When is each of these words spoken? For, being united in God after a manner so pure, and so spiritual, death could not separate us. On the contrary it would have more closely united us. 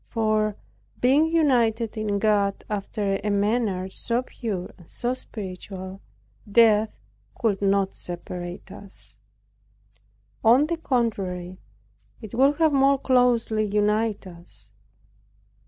For, 0.09 0.55
being 0.99 1.27
united 1.27 1.95
in 1.95 2.17
God 2.17 2.63
after 2.67 3.19
a 3.23 3.29
manner 3.29 3.87
so 3.87 4.23
pure, 4.23 4.71
and 4.79 4.89
so 4.89 5.13
spiritual, 5.13 6.01
death 6.51 6.97
could 7.39 7.61
not 7.61 7.93
separate 7.93 8.71
us. 8.71 9.17
On 10.43 10.65
the 10.65 10.77
contrary 10.77 11.59
it 12.19 12.33
would 12.33 12.55
have 12.57 12.73
more 12.73 12.97
closely 12.97 13.63
united 13.63 14.25
us. 14.25 14.71